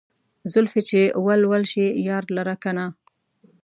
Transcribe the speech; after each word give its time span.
زلفې 0.51 0.81
چې 0.89 0.99
ول 1.25 1.41
ول 1.49 1.63
شي 1.71 1.85
يار 2.07 2.23
لره 2.37 2.55
کنه 2.63 2.85